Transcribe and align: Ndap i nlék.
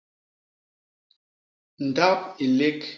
Ndap 1.87 2.21
i 2.43 2.45
nlék. 2.51 2.81